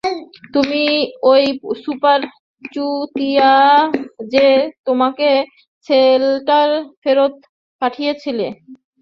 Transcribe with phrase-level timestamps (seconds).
[0.53, 0.83] তুমি
[1.23, 1.43] ওই
[1.83, 2.19] সুপার
[2.71, 3.51] চুতিয়া
[4.33, 4.45] যে
[4.87, 5.29] আমাকে
[5.87, 7.33] শেল্টারে ফেরত
[7.81, 8.47] পাঠিয়েছিলে।